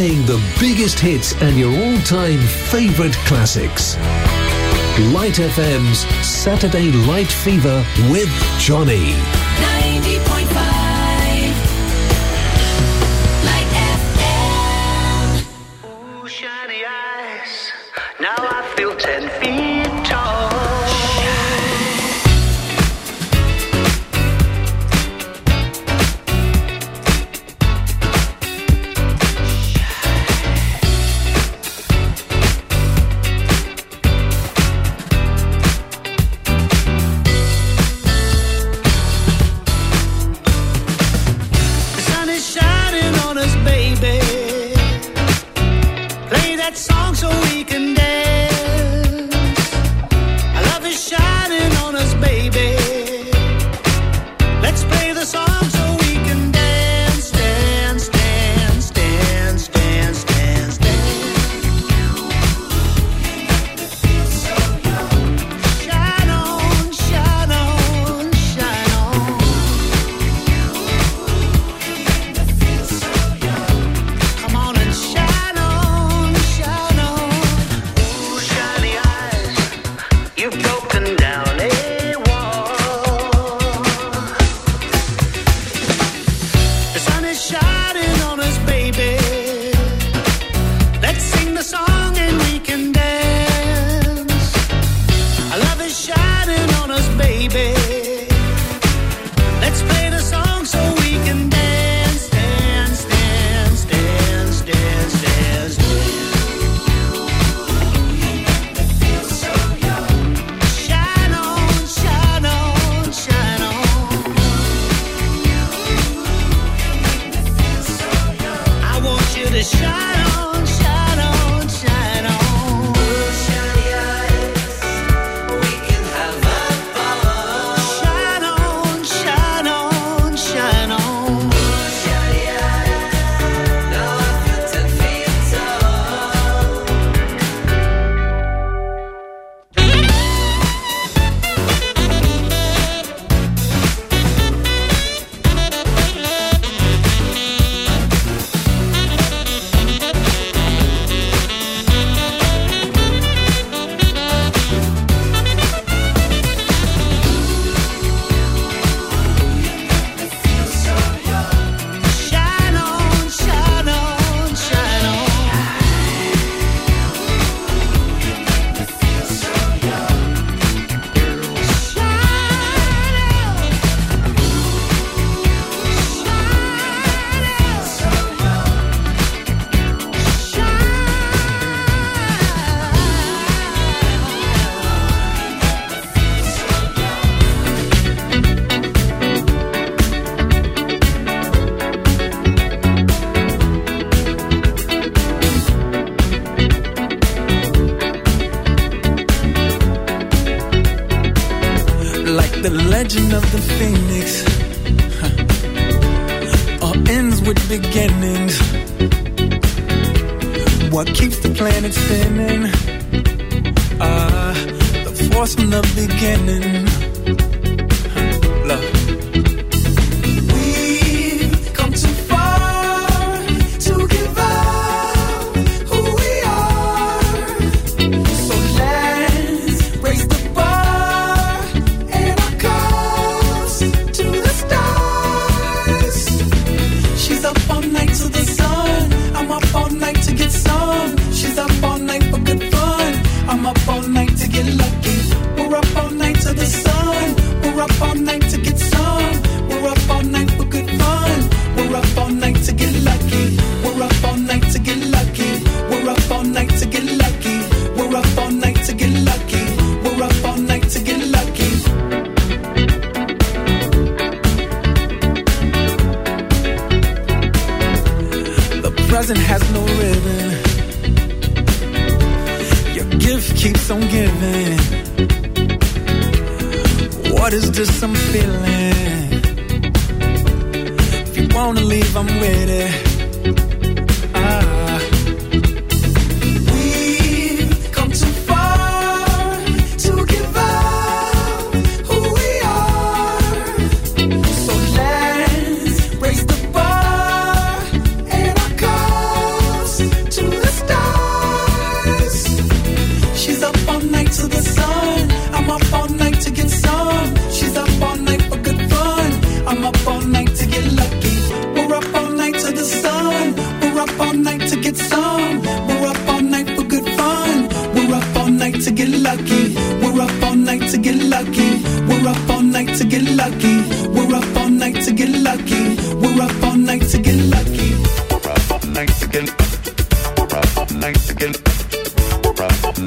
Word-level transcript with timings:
playing 0.00 0.24
the 0.24 0.40
biggest 0.58 0.98
hits 0.98 1.34
and 1.42 1.58
your 1.58 1.70
all 1.70 1.98
time 1.98 2.40
favourite 2.72 3.12
classics. 3.28 3.98
Light 5.12 5.34
FM's 5.34 5.98
Saturday 6.26 6.90
Light 7.06 7.30
Fever 7.30 7.84
with 8.10 8.30
Johnny. 8.58 9.12
90.5 9.12 10.56
Light 13.44 13.72
FM. 14.00 15.44
Ooh, 15.84 16.26
shiny 16.26 16.82
eyes. 16.86 17.70
Now 18.20 18.36
I 18.38 18.72
feel 18.76 18.96
10 18.96 19.28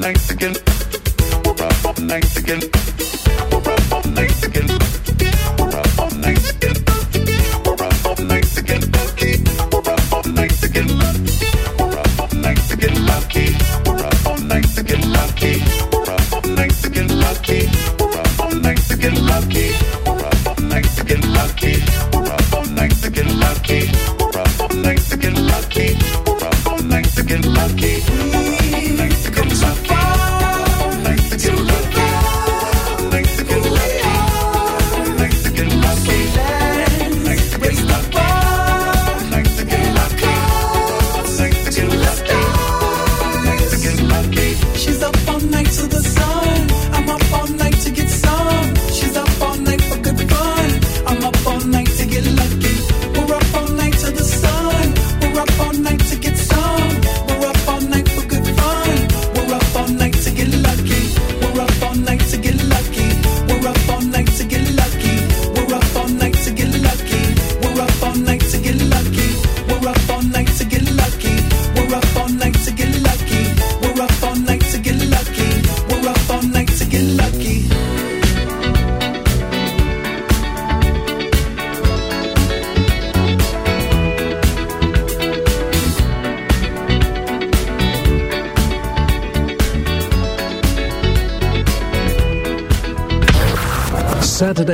Thanks 0.02 0.30
again. 0.30 0.54
Thanks 2.08 2.36
again. 2.36 2.60
Thanks 4.14 4.42
again. 4.42 4.93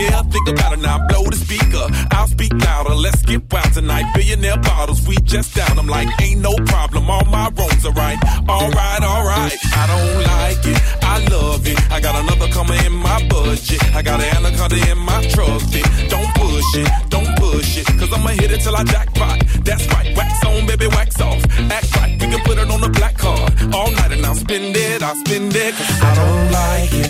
Yeah, 0.00 0.22
think 0.22 0.48
about 0.48 0.72
it 0.72 0.80
now, 0.80 0.96
blow 1.08 1.24
the 1.24 1.36
speaker. 1.36 1.84
I'll 2.12 2.26
speak 2.26 2.52
louder, 2.54 2.94
let's 2.94 3.20
get 3.22 3.52
wild 3.52 3.72
tonight. 3.74 4.06
Billionaire 4.14 4.56
bottles, 4.56 5.06
we 5.06 5.14
just 5.24 5.54
down. 5.54 5.78
I'm 5.78 5.86
like, 5.86 6.08
ain't 6.22 6.40
no 6.40 6.54
problem, 6.72 7.10
all 7.10 7.24
my 7.26 7.50
wrongs 7.50 7.84
are 7.84 7.92
right. 7.92 8.18
Alright, 8.48 9.02
alright, 9.02 9.52
I 9.76 9.84
don't 9.92 10.16
like 10.24 10.62
it, 10.72 10.80
I 11.04 11.16
love 11.28 11.66
it. 11.66 11.78
I 11.92 12.00
got 12.00 12.16
another 12.16 12.48
coming 12.50 12.82
in 12.86 12.92
my 12.92 13.20
budget. 13.28 13.84
I 13.94 14.00
got 14.00 14.20
an 14.20 14.36
anaconda 14.36 14.80
in 14.90 14.98
my 14.98 15.20
truck. 15.34 15.60
Don't 16.08 16.32
push 16.34 16.70
it, 16.80 16.88
don't 17.10 17.36
push 17.36 17.76
it, 17.76 17.86
cause 17.98 18.10
I'ma 18.10 18.30
hit 18.40 18.50
it 18.52 18.60
till 18.62 18.76
I 18.76 18.84
jackpot. 18.84 19.44
That's 19.64 19.86
right, 19.92 20.16
wax 20.16 20.44
on, 20.46 20.66
baby, 20.66 20.86
wax 20.86 21.20
off. 21.20 21.44
Act 21.70 21.96
right, 21.96 22.12
we 22.18 22.26
can 22.32 22.40
put 22.40 22.56
it 22.56 22.70
on 22.70 22.80
the 22.80 22.88
black 22.88 23.18
card. 23.18 23.52
All 23.74 23.90
night 23.90 24.12
and 24.12 24.24
I'll 24.24 24.34
spend 24.34 24.74
it, 24.74 25.02
I'll 25.02 25.16
spend 25.16 25.54
it, 25.54 25.74
cause 25.74 26.02
I 26.02 26.14
don't 26.14 26.52
like 26.52 26.92
it. 27.04 27.09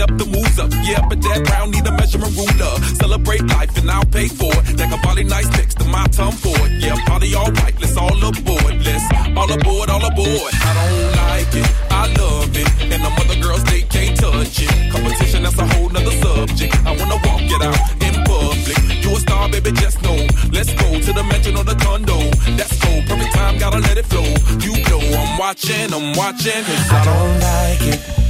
step 0.00 0.16
the 0.16 0.26
moves 0.32 0.58
up. 0.58 0.70
Yeah, 0.80 1.04
but 1.08 1.20
that 1.20 1.40
round 1.50 1.72
need 1.72 1.86
a 1.86 1.92
measuring 1.92 2.32
ruler. 2.32 2.72
Celebrate 2.96 3.44
life 3.52 3.76
and 3.76 3.90
I'll 3.90 4.08
pay 4.08 4.28
for 4.28 4.52
it. 4.64 4.76
That 4.78 4.88
a 4.96 4.98
body 5.04 5.24
nice 5.24 5.50
next 5.58 5.76
to 5.80 5.84
my 5.84 6.06
tongue 6.08 6.32
for 6.32 6.56
it. 6.64 6.72
Yeah, 6.80 6.96
party 7.04 7.34
all 7.34 7.52
right, 7.60 7.74
let's 7.80 7.96
all 7.96 8.16
aboard. 8.16 8.74
Let's 8.86 9.04
all 9.36 9.50
aboard, 9.52 9.90
all 9.90 10.04
aboard. 10.04 10.52
I 10.56 10.70
don't 10.78 11.04
like 11.20 11.52
it, 11.60 11.68
I 11.90 12.04
love 12.16 12.56
it. 12.56 12.68
And 12.92 13.00
the 13.04 13.10
other 13.20 13.38
girls, 13.44 13.64
they 13.64 13.82
can't 13.82 14.16
touch 14.16 14.62
it. 14.64 14.72
Competition, 14.92 15.42
that's 15.42 15.58
a 15.58 15.66
whole 15.72 15.90
nother 15.90 16.16
subject. 16.24 16.72
I 16.88 16.96
wanna 16.96 17.20
walk 17.26 17.44
it 17.44 17.62
out 17.68 17.80
in 18.00 18.14
public. 18.24 18.80
You 19.04 19.10
a 19.16 19.20
star, 19.20 19.48
baby, 19.50 19.72
just 19.72 20.00
know. 20.00 20.16
Let's 20.48 20.72
go 20.80 20.88
to 21.06 21.10
the 21.12 21.24
mansion 21.28 21.56
or 21.60 21.64
the 21.64 21.76
condo. 21.84 22.16
That's 22.56 22.72
cool, 22.80 23.00
perfect 23.04 23.34
time, 23.34 23.58
gotta 23.58 23.78
let 23.78 23.98
it 23.98 24.06
flow. 24.06 24.28
You 24.64 24.80
know 24.88 25.02
I'm 25.20 25.36
watching, 25.36 25.92
I'm 25.92 26.16
watching. 26.16 26.64
I 26.88 27.00
don't 27.04 27.34
like 27.44 27.84
it. 27.94 28.29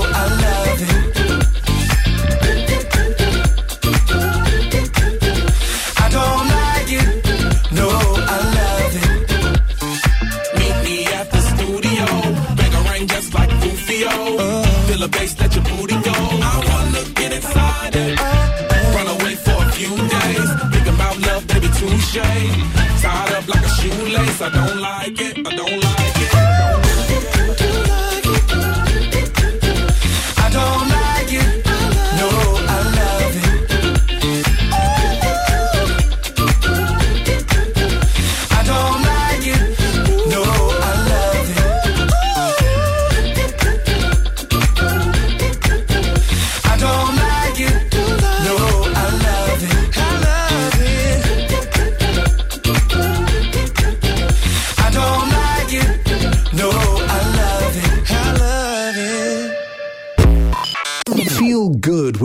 I 24.43 24.49
don't 24.49 24.81
like 24.81 25.10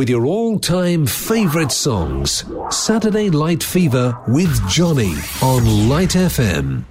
with 0.07 0.11
your 0.13 0.27
all 0.27 0.57
time 0.57 1.05
favourite 1.05 1.73
songs. 1.73 2.45
Saturday 2.71 3.29
Light 3.29 3.61
Fever 3.61 4.17
with 4.29 4.69
Johnny 4.69 5.15
on 5.43 5.89
Light 5.89 6.11
FM. 6.11 6.85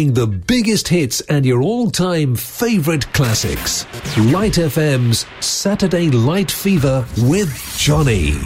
Playing 0.00 0.14
the 0.14 0.26
biggest 0.26 0.88
hits 0.88 1.20
and 1.28 1.44
your 1.44 1.60
all-time 1.60 2.34
favorite 2.34 3.12
classics. 3.12 3.84
Light 4.32 4.54
FM's 4.54 5.26
Saturday 5.44 6.08
Light 6.08 6.50
Fever 6.50 7.04
with 7.18 7.52
Johnny. 7.76 8.38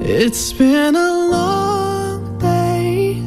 It's 0.00 0.54
been 0.54 0.96
a 0.96 1.28
long 1.28 2.38
day 2.38 3.20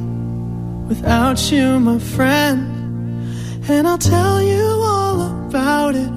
without 0.88 1.52
you, 1.52 1.80
my 1.80 2.00
friend. 2.00 3.70
And 3.70 3.88
I'll 3.88 4.00
tell 4.00 4.42
you 4.42 4.64
all 4.84 5.22
about 5.46 5.94
it 5.94 6.17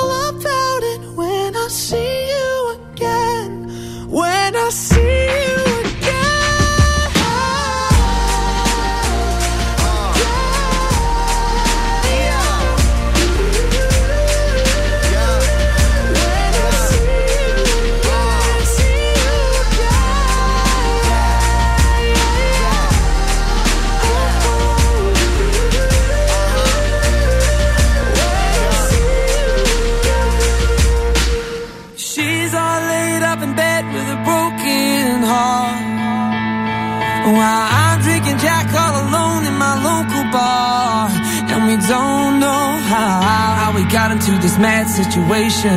mad 44.61 44.87
situation. 44.87 45.75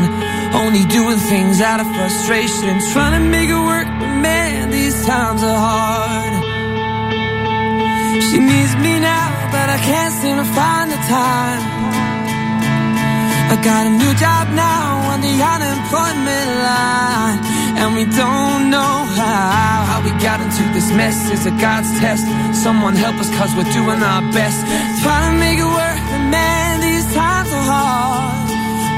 Only 0.53 0.85
doing 0.85 1.19
things 1.19 1.61
out 1.61 1.81
of 1.81 1.89
frustration. 1.97 2.73
Trying 2.93 3.15
to 3.19 3.25
make 3.37 3.49
it 3.49 3.63
work, 3.73 3.89
but 4.01 4.13
man, 4.21 4.71
these 4.71 4.97
times 5.07 5.43
are 5.43 5.61
hard. 5.69 6.33
She 8.29 8.39
needs 8.39 8.75
me 8.85 9.01
now, 9.01 9.29
but 9.51 9.67
I 9.77 9.79
can't 9.89 10.15
seem 10.21 10.37
to 10.37 10.49
find 10.61 10.87
the 10.93 11.01
time. 11.09 11.63
I 13.53 13.57
got 13.63 13.83
a 13.87 13.93
new 14.03 14.13
job 14.25 14.45
now 14.53 15.13
on 15.13 15.19
the 15.21 15.35
unemployment 15.55 16.51
line. 16.69 17.39
And 17.81 17.89
we 17.97 18.05
don't 18.05 18.71
know 18.71 18.95
how, 19.19 19.85
how 19.91 20.01
we 20.05 20.13
got 20.23 20.41
into 20.41 20.63
this 20.77 20.89
mess. 20.93 21.17
Is 21.31 21.47
a 21.47 21.55
God's 21.67 21.91
test? 22.01 22.25
Someone 22.63 22.95
help 22.95 23.17
us 23.17 23.31
cause 23.37 23.51
we're 23.57 23.73
doing 23.73 24.01
our 24.03 24.23
best. 24.33 24.59
Trying 25.03 25.33
to 25.33 25.39
make 25.39 25.59
it 25.59 25.71
work, 25.81 25.99
but 26.11 26.25
man, 26.31 26.64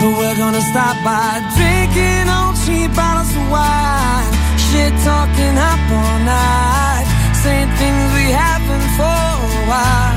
but 0.06 0.18
we're 0.18 0.36
gonna 0.36 0.60
stop 0.60 0.94
by 1.02 1.42
drinking 1.58 2.28
on 2.30 2.54
cheap 2.62 2.94
bottles 2.94 3.34
of 3.34 3.50
wine. 3.50 4.30
Shit 4.66 4.94
talking 5.02 5.56
up 5.58 5.82
all 5.98 6.18
night. 6.22 7.06
Saying 7.42 7.70
things 7.74 8.06
we 8.14 8.26
haven't 8.30 8.86
for 8.94 9.02
a 9.02 9.62
while. 9.66 10.14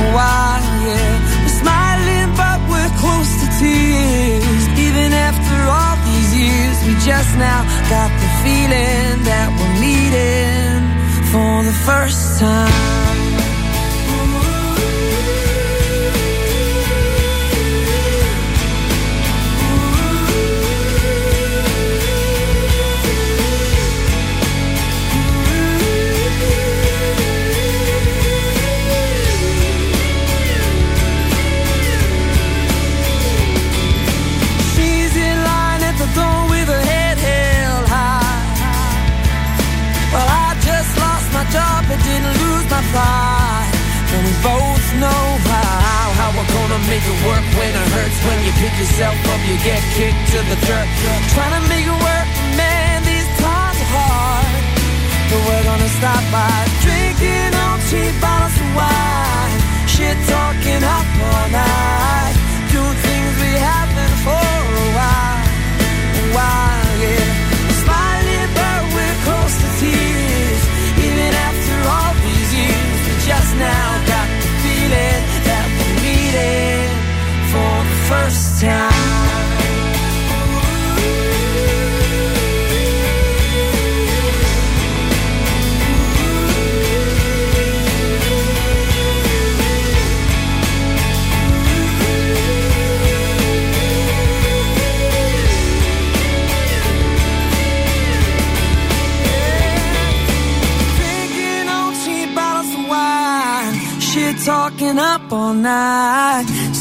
A 0.00 0.04
while, 0.16 0.64
yeah. 0.88 1.12
We're 1.44 1.56
smiling, 1.60 2.30
but 2.40 2.58
we're 2.72 2.92
close 3.04 3.30
to 3.40 3.46
tears. 3.60 4.64
Even 4.80 5.12
after 5.12 5.58
all 5.76 5.96
these 6.08 6.32
years, 6.32 6.76
we 6.88 6.92
just 7.04 7.36
now 7.36 7.68
got 7.92 8.08
the 8.16 8.30
feeling 8.40 9.28
that 9.28 9.48
we're 9.52 9.76
meeting 9.84 10.80
for 11.28 11.52
the 11.68 11.76
first 11.84 12.40
time. 12.40 13.11
pride. 42.90 43.70
And 44.12 44.20
we 44.26 44.34
both 44.42 44.86
know 44.98 45.24
how. 45.46 46.04
How 46.18 46.28
we're 46.36 46.52
gonna 46.52 46.80
make 46.90 47.04
it 47.04 47.18
work 47.26 47.44
when 47.58 47.72
it 47.72 47.88
hurts. 47.96 48.18
When 48.26 48.38
you 48.46 48.52
pick 48.62 48.74
yourself 48.78 49.16
up, 49.32 49.40
you 49.48 49.56
get 49.64 49.82
kicked 49.96 50.24
to 50.32 50.38
the 50.50 50.58
dirt. 50.68 50.88
Trying 51.34 51.54
to 51.58 51.62
make 51.72 51.86
it 51.86 51.98
work, 51.98 52.28
man, 52.58 53.02
these 53.02 53.28
times 53.40 53.78
are 53.84 53.90
hard. 53.96 54.62
But 55.30 55.40
we're 55.46 55.64
gonna 55.64 55.92
stop 55.98 56.22
by 56.30 56.56
drinking 56.84 57.52
on 57.66 57.76
cheap 57.88 58.14
bottles 58.20 58.56
of 58.60 58.68
wine. 58.76 59.58
Shit 59.88 60.18
talking 60.28 60.82
up 60.84 61.08
all 61.28 61.46
night. 61.50 62.34
Doing 62.72 62.98
things 63.06 63.32
we 63.44 63.52
haven't 63.56 64.16
for 64.24 64.48
a 64.84 64.88
while. 64.98 65.42
A 66.20 66.24
while, 66.36 66.96
yeah. 67.00 67.41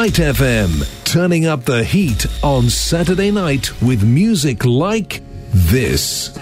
Night 0.00 0.14
FM, 0.14 1.04
turning 1.04 1.44
up 1.44 1.64
the 1.64 1.84
heat 1.84 2.24
on 2.42 2.70
Saturday 2.70 3.30
night 3.30 3.82
with 3.82 4.02
music 4.02 4.64
like 4.64 5.20
this. 5.52 6.39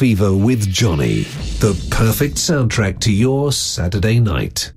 Fever 0.00 0.34
with 0.34 0.66
Johnny, 0.66 1.24
the 1.60 1.74
perfect 1.90 2.36
soundtrack 2.36 3.00
to 3.00 3.12
your 3.12 3.52
Saturday 3.52 4.18
night. 4.18 4.72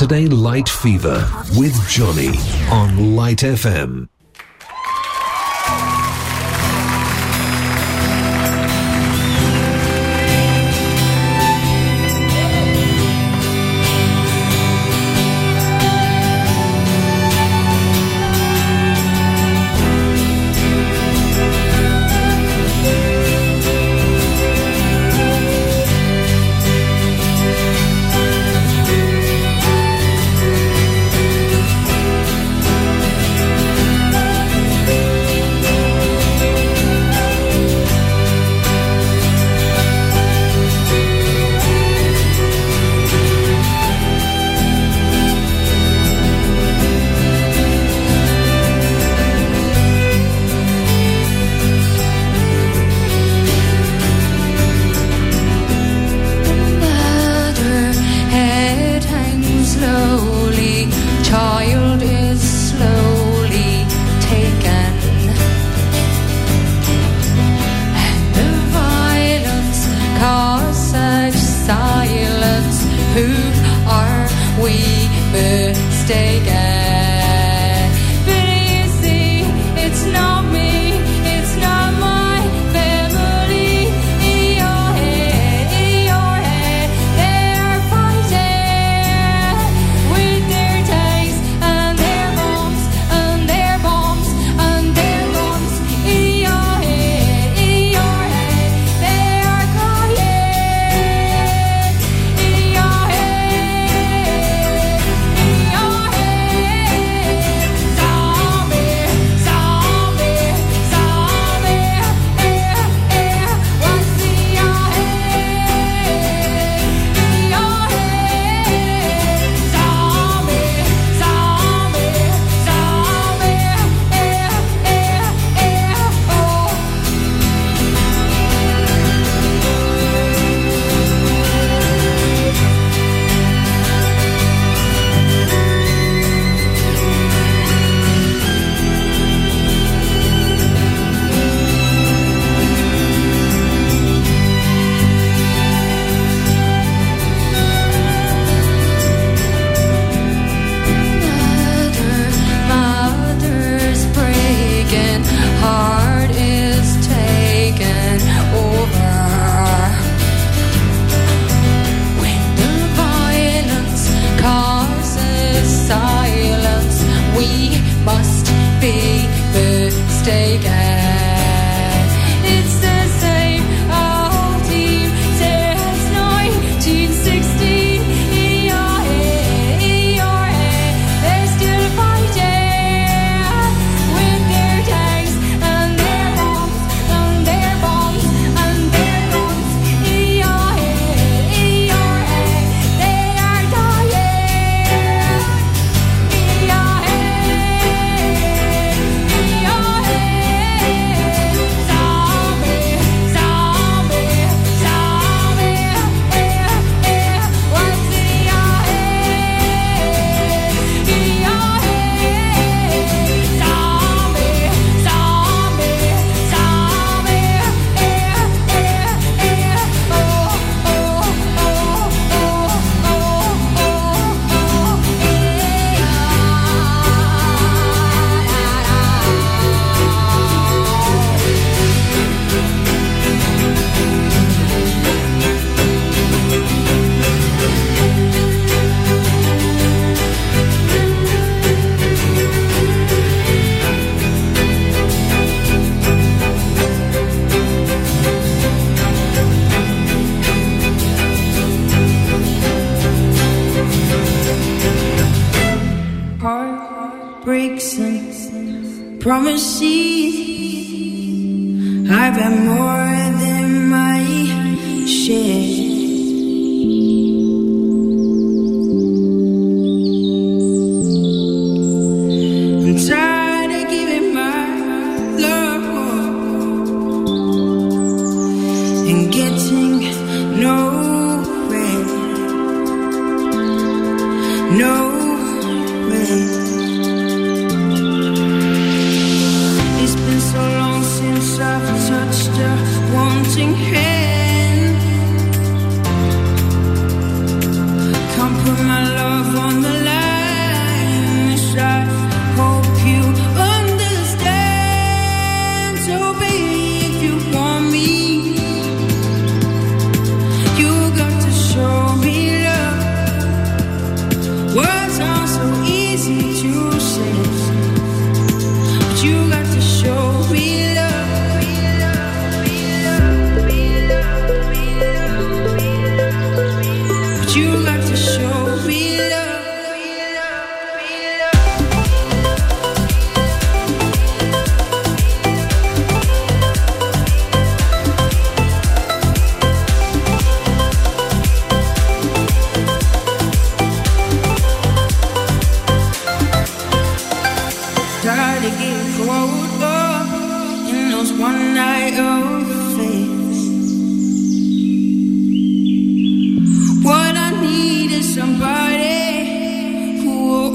Saturday 0.00 0.28
Light 0.28 0.66
Fever 0.66 1.30
with 1.58 1.76
Johnny 1.86 2.30
on 2.70 3.14
Light 3.16 3.40
FM. 3.40 4.09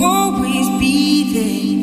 Always 0.04 0.68
be 0.80 1.34
there. 1.34 1.75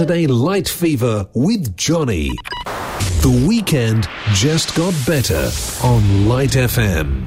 Saturday 0.00 0.26
Light 0.26 0.66
Fever 0.66 1.28
with 1.34 1.76
Johnny. 1.76 2.30
The 3.20 3.44
weekend 3.46 4.08
just 4.32 4.74
got 4.74 4.94
better 5.06 5.50
on 5.84 6.26
Light 6.26 6.52
FM. 6.52 7.26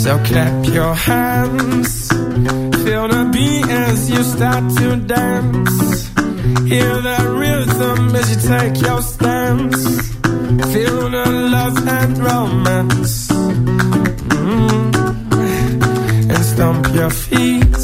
So 0.00 0.18
clap 0.24 0.66
your 0.66 0.94
hands, 0.94 2.08
feel 2.82 3.06
the 3.06 3.30
beat 3.32 3.68
as 3.70 4.10
you 4.10 4.24
start 4.24 4.64
to 4.78 4.96
dance. 4.96 6.08
Hear 6.68 6.94
the 7.08 7.36
rhythm 7.38 8.16
as 8.16 8.30
you 8.32 8.48
take 8.48 8.82
your 8.84 9.00
stance. 9.00 10.10
Feel 10.74 11.08
the 11.08 11.30
love 11.52 11.86
and 11.86 12.18
romance. 12.18 13.31
your 16.94 17.10
feet. 17.10 17.76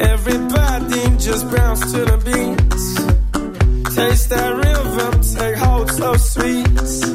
Everybody 0.00 1.02
just 1.18 1.50
bounce 1.50 1.80
to 1.92 2.04
the 2.04 2.18
beat. 2.24 3.94
Taste 3.96 4.30
that 4.30 4.54
rhythm, 4.56 5.20
take 5.36 5.56
hold 5.56 5.90
so 5.90 6.14
sweet. 6.16 7.11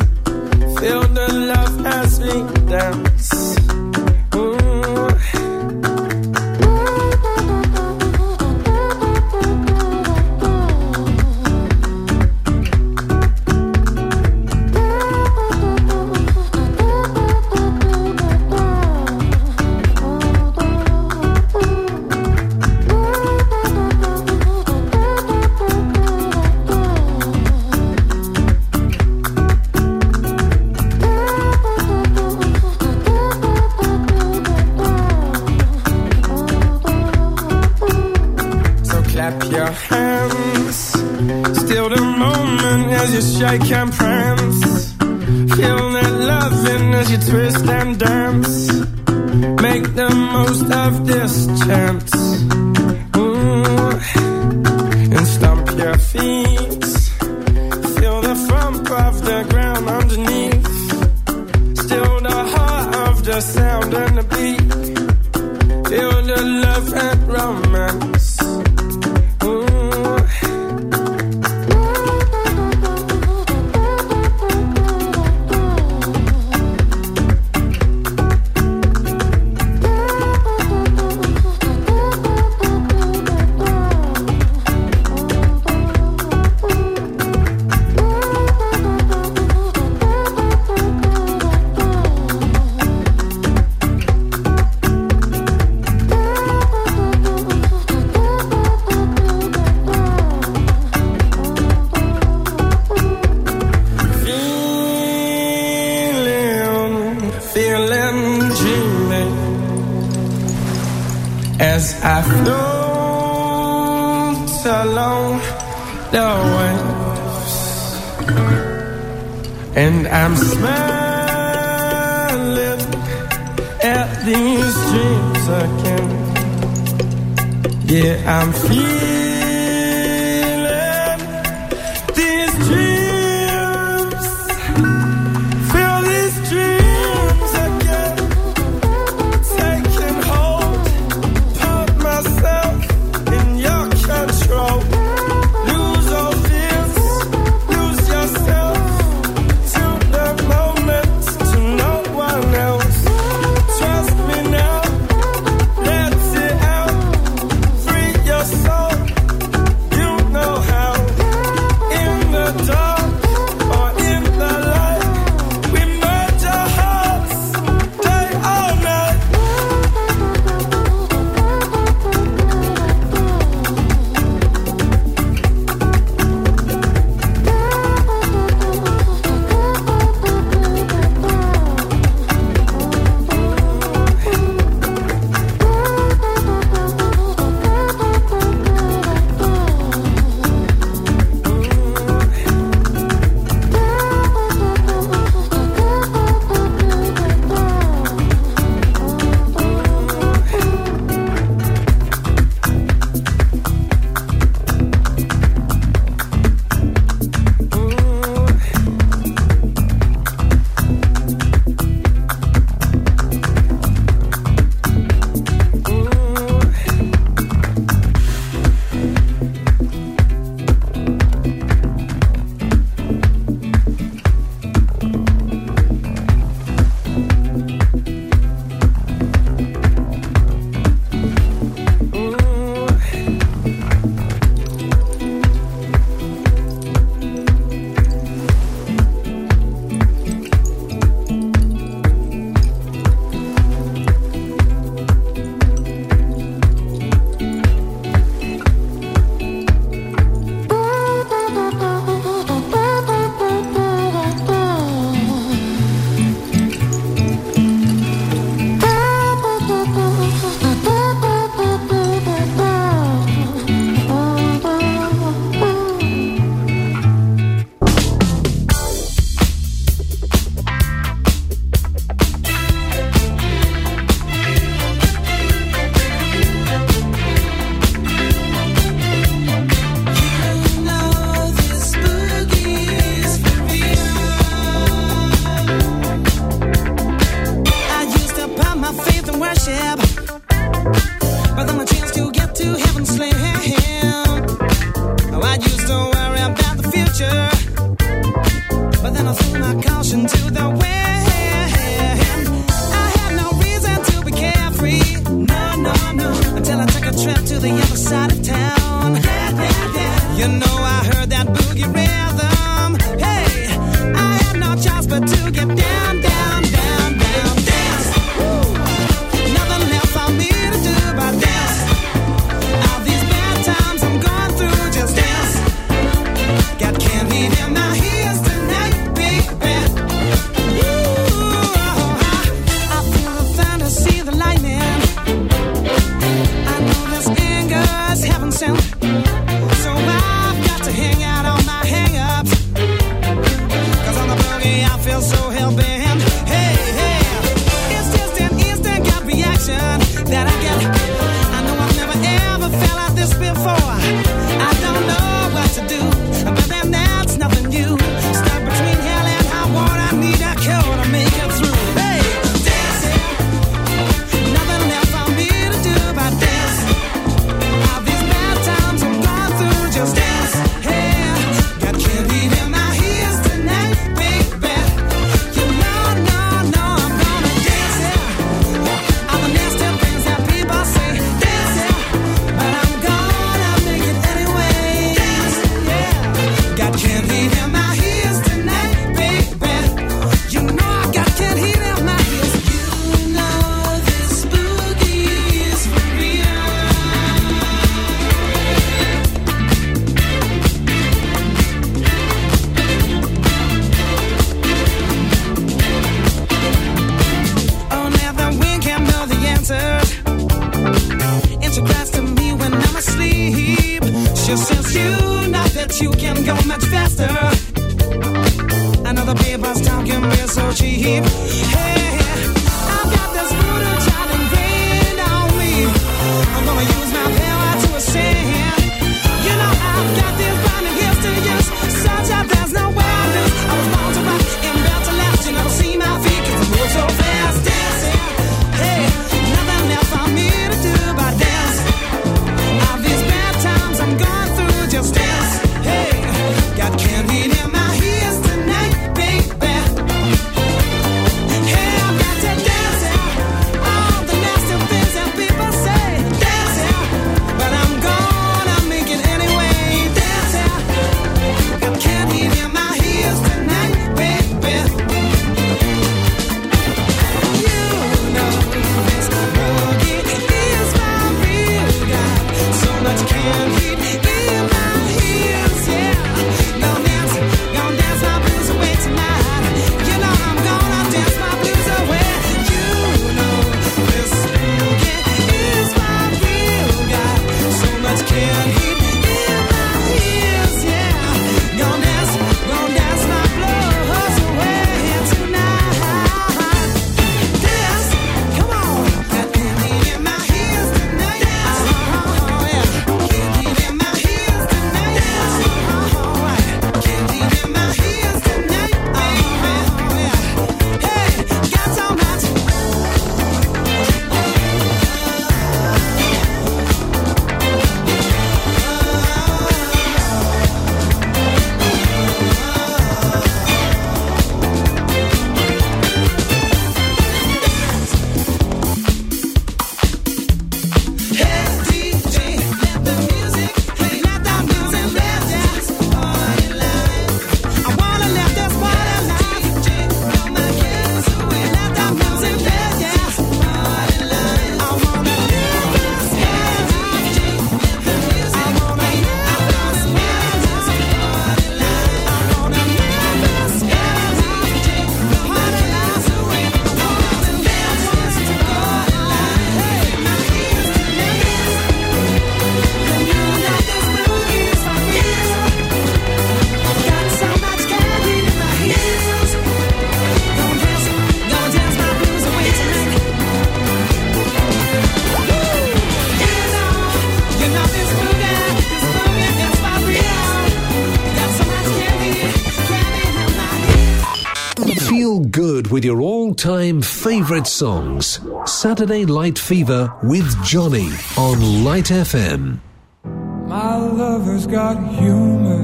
with 585.97 586.05
your 586.05 586.21
all 586.21 586.53
time 586.53 587.01
favourite 587.01 587.65
songs. 587.65 588.39
Saturday 588.67 589.25
Light 589.25 589.57
Fever 589.57 590.13
with 590.21 590.47
Johnny 590.63 591.09
on 591.35 591.83
Light 591.83 592.11
FM. 592.11 592.77
My 593.23 593.95
lover's 593.95 594.67
got 594.67 594.95
humor. 595.15 595.81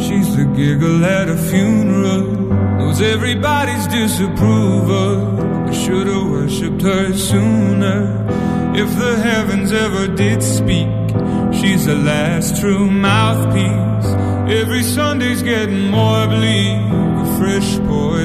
She's 0.00 0.36
the 0.36 0.46
giggle 0.46 1.04
at 1.04 1.28
a 1.28 1.36
funeral. 1.36 2.26
Knows 2.78 3.00
everybody's 3.00 3.86
disapproval. 3.86 5.68
I 5.68 5.72
should've 5.72 6.28
worshipped 6.28 6.82
her 6.82 7.12
sooner. 7.12 8.26
If 8.74 8.98
the 8.98 9.16
heavens 9.16 9.70
ever 9.70 10.08
did 10.08 10.42
speak, 10.42 10.88
she's 11.54 11.86
the 11.86 11.94
last 11.94 12.60
true 12.60 12.90
mouthpiece. 12.90 14.10
Every 14.60 14.82
Sunday's 14.82 15.44
getting 15.44 15.88
more 15.88 16.26
bleak. 16.26 16.82
A 17.22 17.38
fresh 17.38 17.78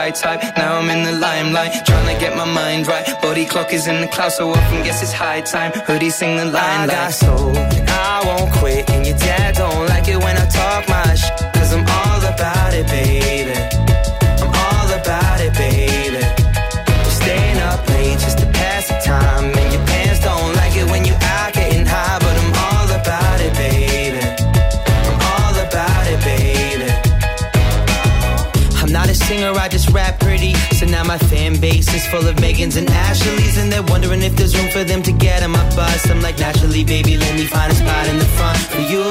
guy 0.00 0.10
type. 0.10 0.40
Now 0.56 0.78
I'm 0.78 0.88
in 0.94 1.02
the 1.02 1.12
limelight, 1.12 1.72
trying 1.84 2.08
to 2.12 2.16
get 2.24 2.32
my 2.36 2.48
mind 2.60 2.86
right. 2.86 3.06
Body 3.20 3.44
clock 3.44 3.72
is 3.72 3.86
in 3.86 4.00
the 4.00 4.08
clouds, 4.08 4.36
so 4.36 4.50
often 4.50 4.82
guess 4.86 5.02
it's 5.02 5.12
high 5.12 5.42
time. 5.42 5.72
Hoodie 5.88 6.10
sing 6.18 6.36
the 6.36 6.46
line. 6.46 6.80
I 6.80 6.86
got 6.86 7.12
soul, 7.12 7.56
and 7.56 7.90
I 7.90 8.22
won't 8.28 8.50
quit. 8.58 8.88
And 8.90 9.06
your 9.06 9.18
dad 9.18 9.56
don't 9.56 9.86
like 9.92 10.08
it 10.08 10.18
when 10.24 10.36
I 10.44 10.46
talk 10.60 10.88
my 10.88 11.14
shit. 11.22 11.36
Cause 11.56 11.72
I'm 11.74 11.86
all 12.00 12.22
about 12.34 12.72
it, 12.80 12.86
baby. 12.86 13.39
Now 30.90 31.04
my 31.04 31.18
fan 31.18 31.60
base 31.60 31.92
is 31.94 32.06
full 32.06 32.26
of 32.26 32.36
Megans 32.36 32.76
and 32.76 32.88
Ashleys. 32.90 33.56
And 33.58 33.70
they're 33.70 33.82
wondering 33.82 34.22
if 34.22 34.34
there's 34.36 34.56
room 34.56 34.70
for 34.70 34.84
them 34.84 35.02
to 35.02 35.12
get 35.12 35.42
on 35.42 35.52
my 35.52 35.64
bus. 35.76 36.08
I'm 36.10 36.20
like, 36.20 36.38
naturally, 36.38 36.84
baby, 36.84 37.16
let 37.16 37.34
me 37.34 37.44
find 37.46 37.70
a 37.72 37.74
spot 37.74 38.06
in 38.08 38.18
the 38.18 38.30
front 38.36 38.58
for 38.58 38.80
you 38.80 39.04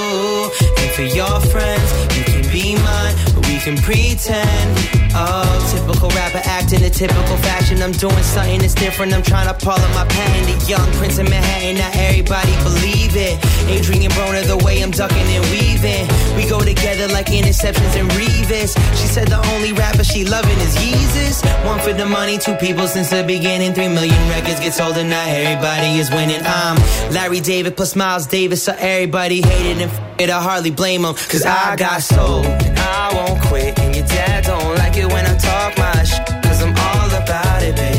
and 0.81 0.91
for 0.95 1.03
your 1.03 1.39
friends. 1.51 1.89
You 2.17 2.23
can 2.23 2.43
be 2.51 2.75
mine, 2.75 3.15
we 3.49 3.57
can 3.57 3.77
pretend. 3.77 4.69
Oh, 5.11 5.41
typical 5.73 6.09
rapper 6.09 6.41
acting 6.45 6.83
a 6.83 6.89
typical 6.89 7.37
fashion. 7.41 7.81
I'm 7.81 7.91
doing 7.91 8.23
something 8.23 8.59
that's 8.61 8.75
different. 8.75 9.11
I'm 9.11 9.23
trying 9.23 9.47
to 9.49 9.53
up 9.57 9.81
my 9.97 10.05
patent. 10.05 10.45
The 10.45 10.69
young 10.69 10.85
prince 10.93 11.17
of 11.17 11.27
Manhattan, 11.29 11.77
not 11.81 11.95
everybody 11.97 12.53
believe 12.61 13.17
it. 13.17 13.35
Adrien 13.65 14.11
Broner, 14.11 14.45
the 14.45 14.63
way 14.63 14.83
I'm 14.83 14.91
ducking 14.91 15.27
and 15.35 15.43
weaving. 15.49 16.05
We 16.37 16.47
go 16.47 16.59
together 16.61 17.07
like 17.07 17.27
interceptions 17.27 17.97
and 17.99 18.07
Revis. 18.11 18.77
She 18.99 19.07
said 19.07 19.27
the 19.27 19.41
only 19.53 19.73
rapper 19.73 20.03
she 20.03 20.25
loving 20.25 20.59
is 20.59 20.75
Yeezus. 20.77 21.43
One 21.65 21.79
for 21.79 21.93
the 21.93 22.05
money, 22.05 22.37
two 22.37 22.55
people 22.55 22.87
since 22.87 23.09
the 23.09 23.23
beginning. 23.23 23.73
Three 23.73 23.89
million 23.89 24.21
records 24.29 24.59
get 24.59 24.73
sold 24.73 24.97
and 24.97 25.09
not 25.09 25.27
everybody 25.27 25.97
is 25.97 26.11
winning. 26.11 26.41
I'm 26.45 26.77
Larry 27.11 27.39
David 27.39 27.75
plus 27.75 27.95
Miles 27.95 28.27
Davis, 28.27 28.63
so 28.63 28.75
everybody 28.77 29.41
hated 29.41 29.81
and 29.81 29.91
f- 29.91 30.21
it. 30.21 30.29
I 30.29 30.41
hardly 30.41 30.71
blame 30.71 31.01
them. 31.01 31.15
Cause 31.15 31.45
I 31.45 31.75
got 31.75 32.01
soul 32.03 32.45
and 32.45 32.68
I 32.79 33.11
won't 33.13 33.41
quit. 33.41 33.79
And 33.79 33.95
your 33.95 34.05
dad 34.07 34.45
don't 34.45 34.75
like 34.77 34.95
it 34.97 35.07
when 35.13 35.25
I 35.25 35.35
talk 35.37 35.77
my 35.77 36.03
shit. 36.03 36.25
Cause 36.43 36.61
I'm 36.61 36.75
all 36.75 37.09
about 37.21 37.63
it, 37.63 37.75
baby. 37.75 37.98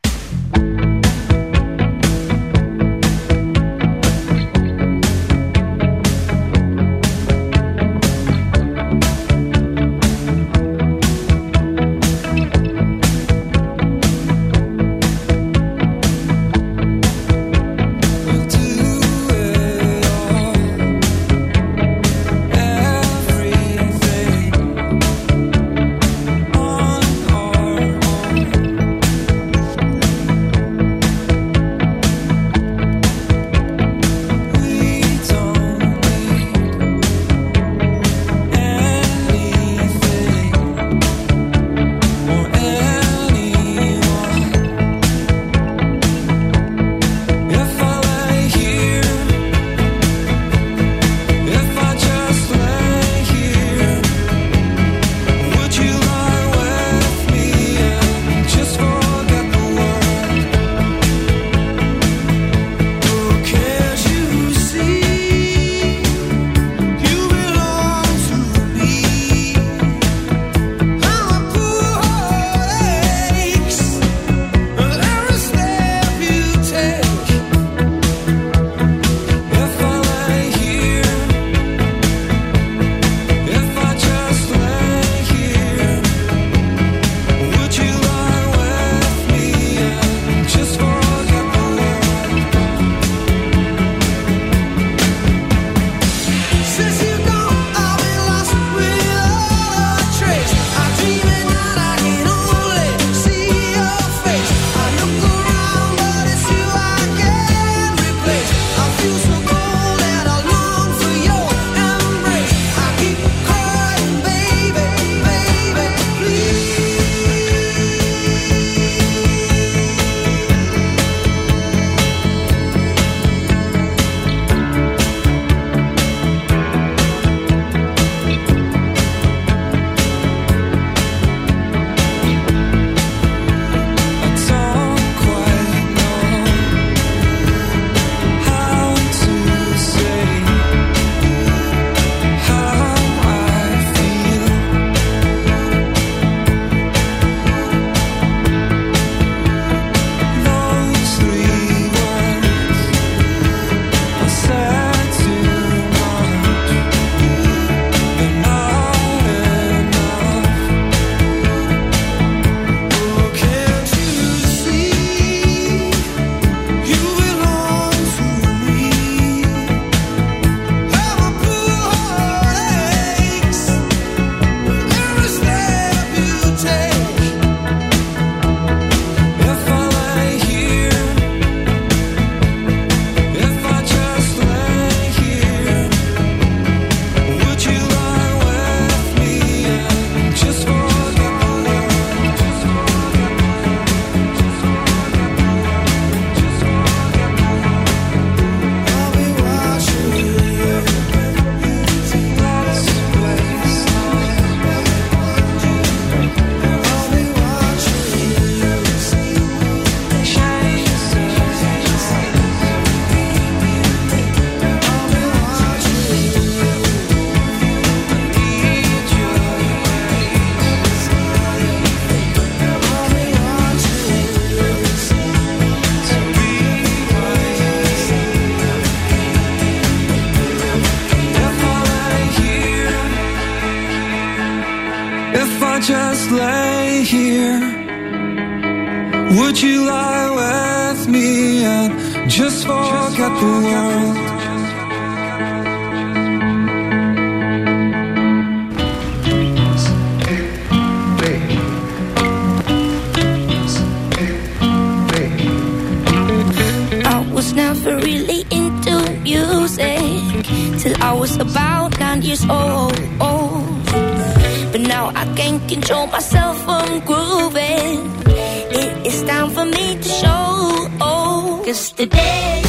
control 265.71 266.05
myself 266.07 266.57
from 266.65 266.99
grooving. 267.05 267.99
It 268.27 269.07
is 269.07 269.23
time 269.23 269.49
for 269.51 269.63
me 269.63 269.95
to 269.95 270.09
show. 270.21 270.89
Oh, 270.99 271.61
cause 271.65 271.93
today, 271.93 272.61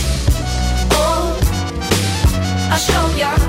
oh, 0.92 1.34
I'll 2.70 2.78
show 2.78 3.04
y'all. 3.18 3.41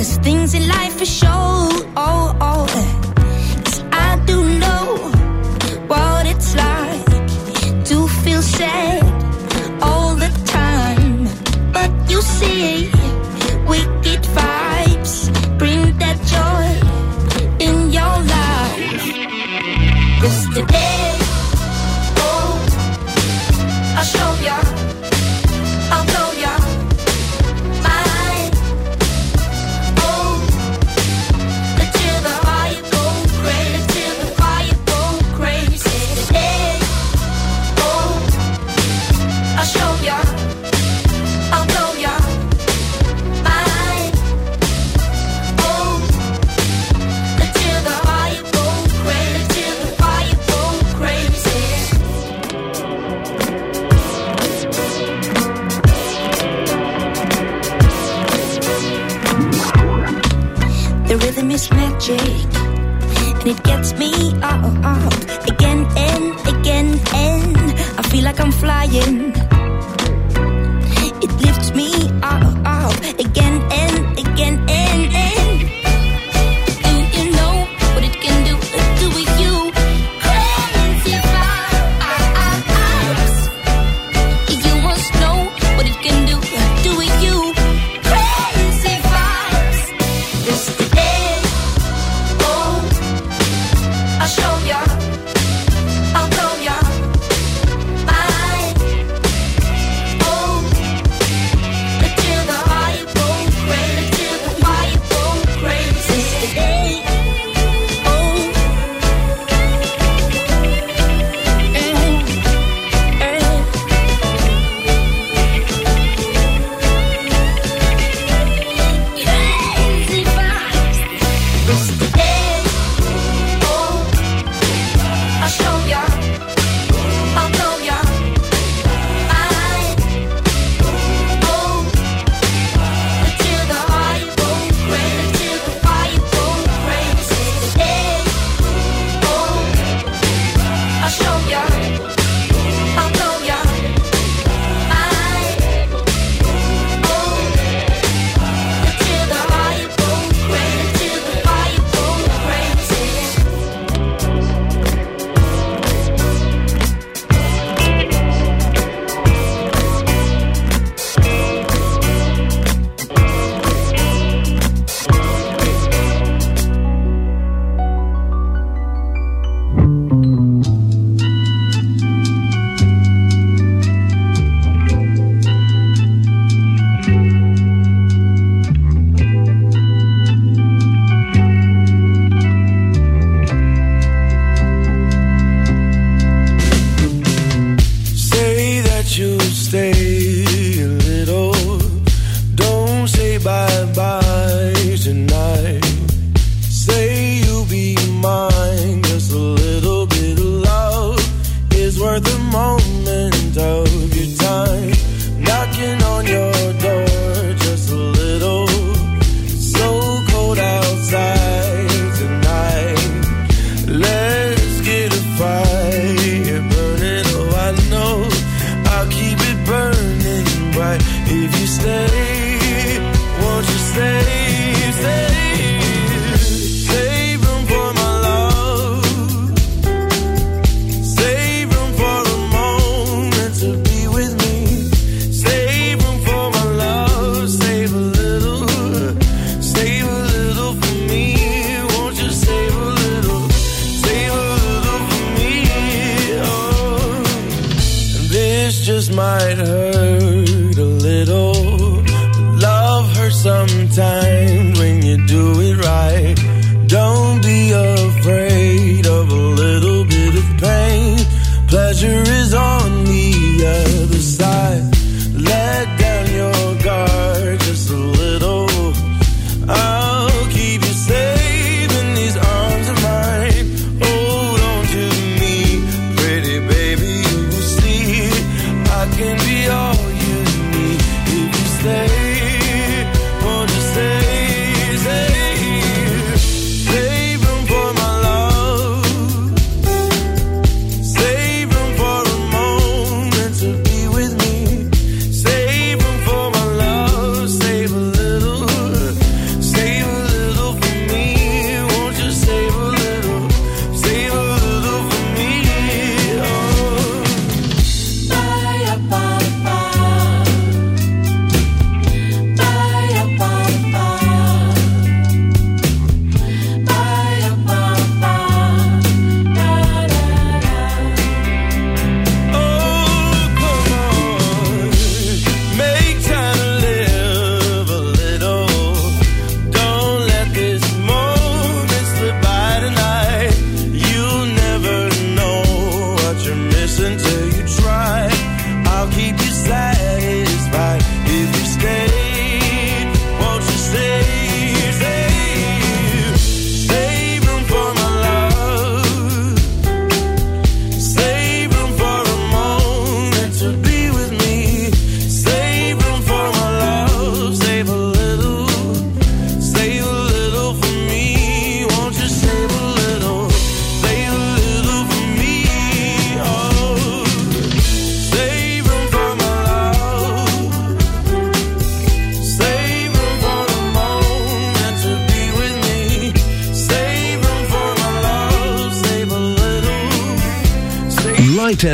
There's 0.00 0.16
things 0.16 0.54
in 0.54 0.66
life 0.66 0.96
for 0.96 1.04
sure. 1.04 1.28
Oh, 1.94 2.34
oh 2.40 2.49
cayendo. 68.90 69.29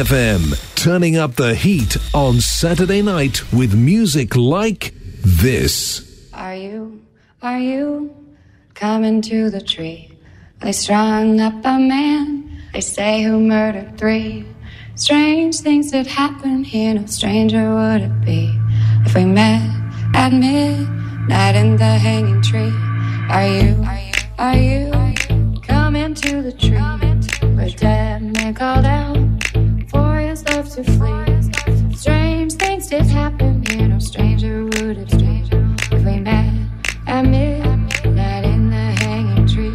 FM, 0.07 0.55
turning 0.77 1.17
up 1.17 1.35
the 1.35 1.57
heat 1.57 1.97
on 2.15 2.41
Saturday 2.41 3.03
night 3.03 3.53
with 3.53 3.75
music 3.75 4.37
like 4.37 4.95
this. 4.95 6.31
Are 6.33 6.55
you, 6.55 7.03
are 7.43 7.59
you 7.59 8.15
coming 8.75 9.21
to 9.23 9.51
the 9.51 9.61
tree? 9.61 10.17
They 10.61 10.71
strung 10.71 11.41
up 11.41 11.55
a 11.55 11.81
man, 11.81 12.63
they 12.73 12.83
say 12.83 13.25
who 13.25 13.41
murdered 13.41 13.99
three. 13.99 14.47
Strange 14.95 15.59
things 15.59 15.91
that 15.91 16.07
happen 16.07 16.63
here, 16.63 16.95
no 16.95 17.07
stranger 17.07 17.75
would 17.75 18.03
it 18.03 18.21
be 18.21 18.57
if 19.05 19.13
we 19.13 19.25
met 19.25 19.69
at 20.15 20.33
midnight 20.33 21.57
in 21.57 21.77
the 21.77 21.99
hanging 21.99 22.43
tree. 22.43 22.73
Are 23.29 23.49
you, 23.49 23.85
are 24.39 24.57
you, 24.57 24.93
are 24.93 25.35
you 25.35 25.61
coming 25.63 26.15
to 26.15 26.43
the 26.43 26.53
tree? 26.53 26.79
Where 27.57 27.71
dead 27.71 28.23
man 28.23 28.55
called 28.55 28.85
out 28.85 29.36
to 30.77 30.85
flee. 30.85 31.95
Strange 31.95 32.53
things 32.53 32.89
did 32.89 33.07
happen 33.07 33.65
here, 33.67 33.89
no 33.89 33.99
stranger 33.99 34.65
would 34.65 34.99
have 34.99 35.09
strange 35.09 35.49
if 35.91 36.05
we 36.05 36.21
met 36.21 36.53
at 37.07 37.23
midnight 37.23 38.45
in 38.45 38.69
the 38.69 38.87
hanging 39.01 39.47
tree. 39.47 39.73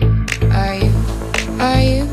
Are 0.52 0.76
you, 0.76 0.92
are 1.60 1.82
you 1.82 2.06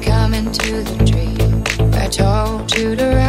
coming 0.00 0.52
to 0.52 0.82
the 0.84 1.04
tree? 1.04 1.98
I 1.98 2.06
told 2.06 2.72
you 2.76 2.94
to. 2.94 3.23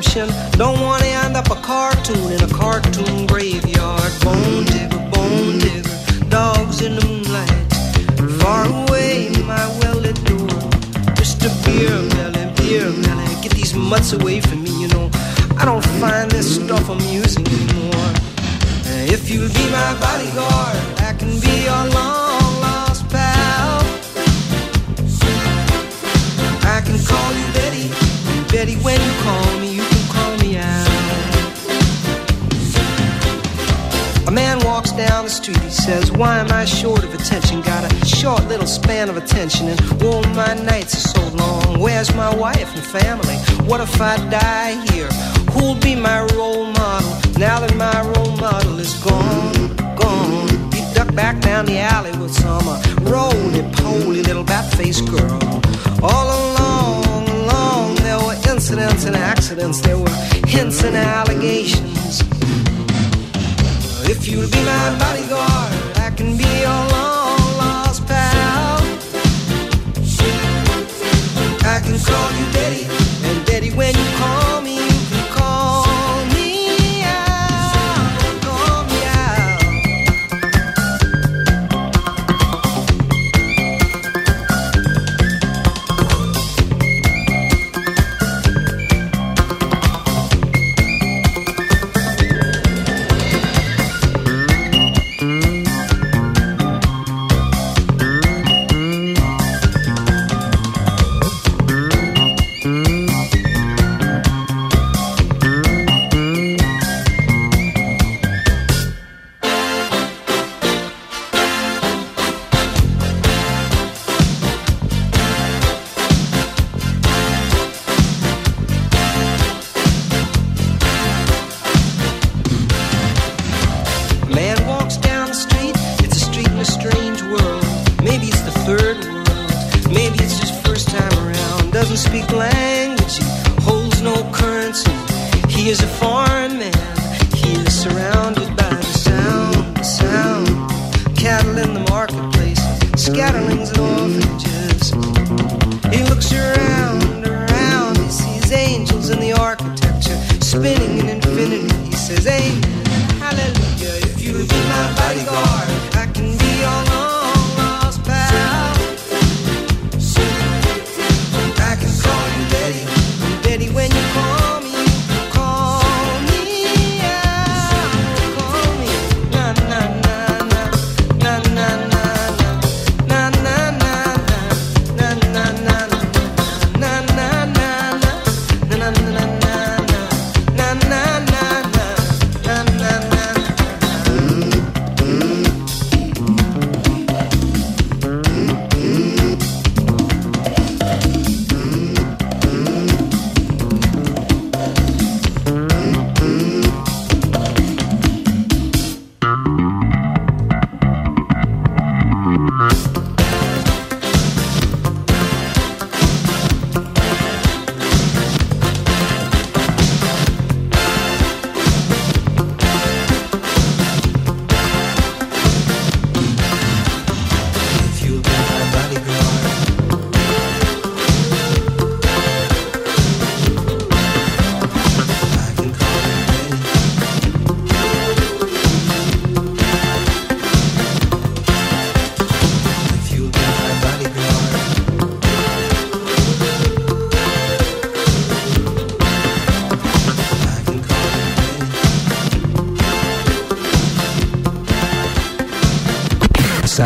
I'm 0.00 0.12
chilling. 0.12 0.29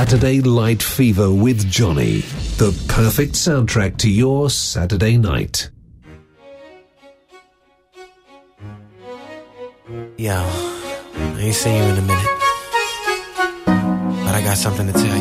Saturday 0.05 0.43
Light 0.43 0.83
Fever 0.83 1.33
with 1.33 1.67
Johnny, 1.71 2.21
the 2.59 2.79
perfect 2.89 3.33
soundtrack 3.33 3.97
to 3.97 4.11
your 4.11 4.51
Saturday 4.51 5.17
night. 5.17 5.71
Yo, 10.19 10.35
I 10.35 11.37
ain't 11.39 11.55
seen 11.55 11.77
you 11.77 11.85
in 11.85 11.97
a 11.97 12.03
minute, 12.03 12.39
but 13.65 14.35
I 14.35 14.43
got 14.45 14.59
something 14.59 14.87
to 14.89 14.93
tell 14.93 15.14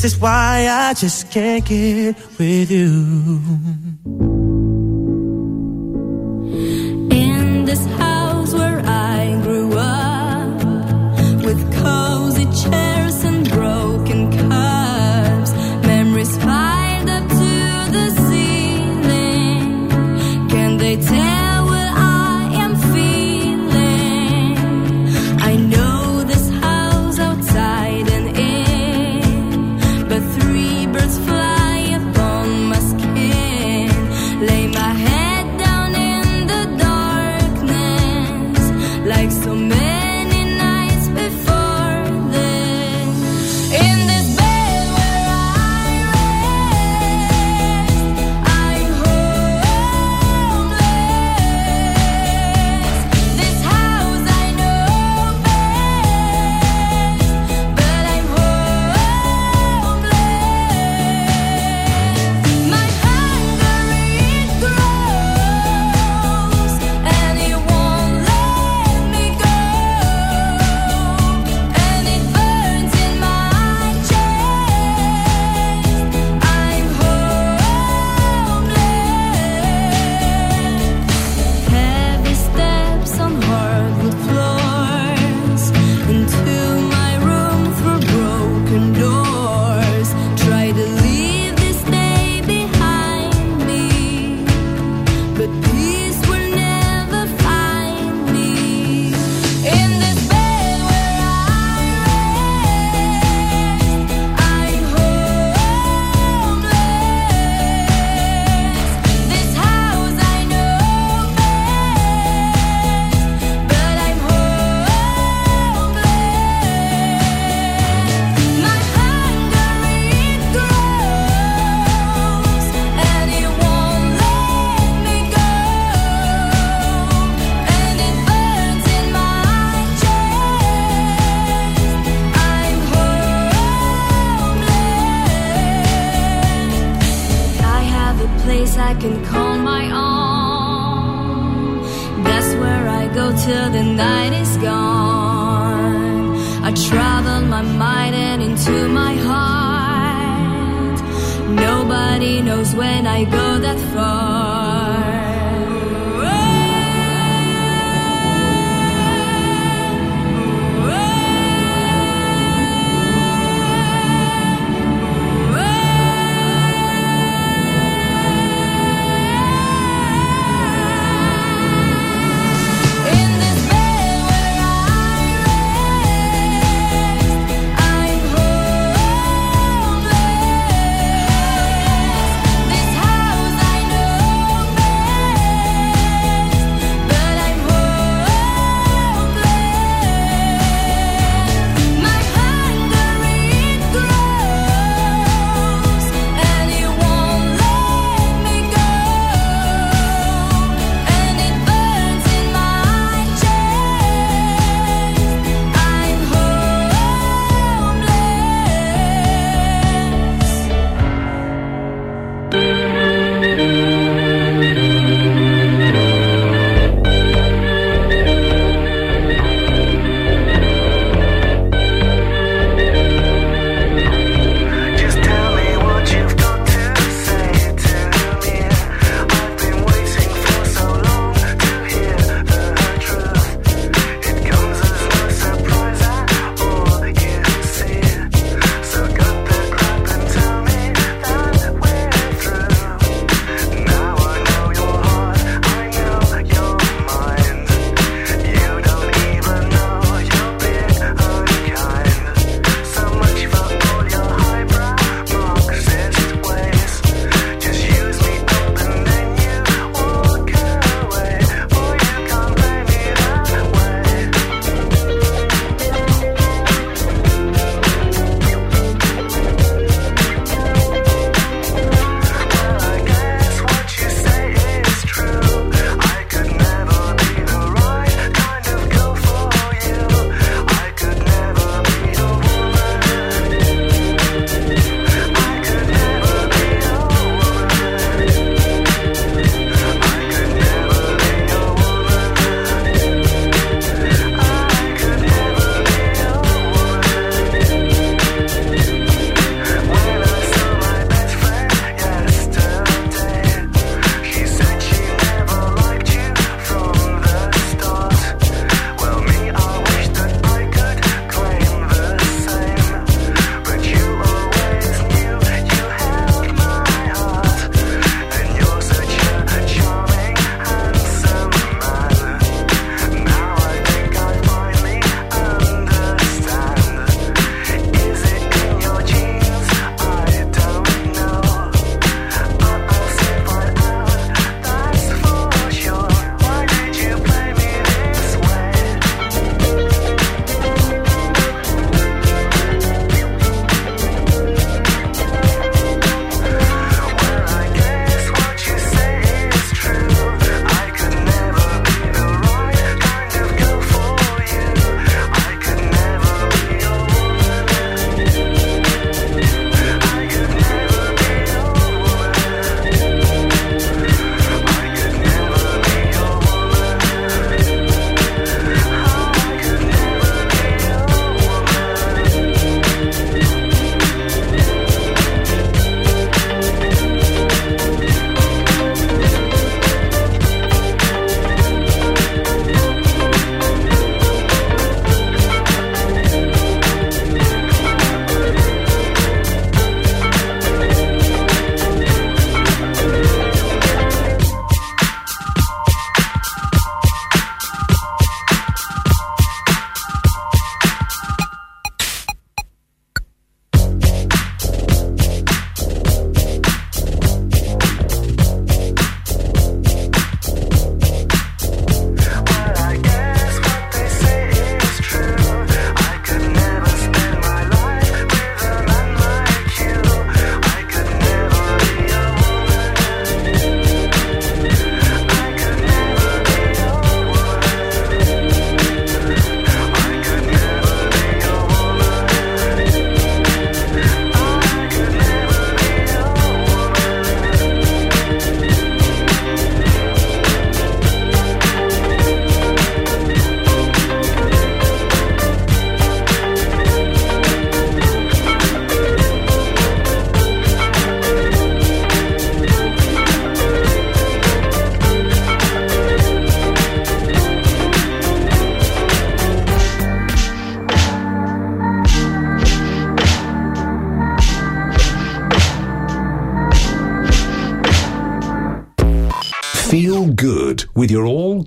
This 0.00 0.14
is 0.14 0.18
why 0.18 0.66
I 0.66 0.94
just 0.94 1.30
can't 1.30 1.62
get 1.62 2.16
with 2.38 2.70
you. 2.70 3.69